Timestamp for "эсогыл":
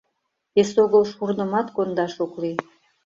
0.59-1.03